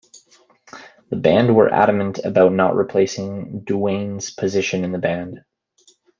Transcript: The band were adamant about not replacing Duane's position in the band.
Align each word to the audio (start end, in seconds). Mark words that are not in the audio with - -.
The 1.11 1.15
band 1.15 1.55
were 1.55 1.71
adamant 1.71 2.17
about 2.25 2.53
not 2.53 2.73
replacing 2.73 3.59
Duane's 3.65 4.31
position 4.31 4.83
in 4.83 4.93
the 4.93 4.97
band. 4.97 5.43